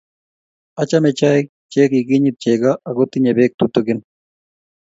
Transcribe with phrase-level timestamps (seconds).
[0.81, 3.99] achame chaik che kikinyit chego aku tinye beek tutegen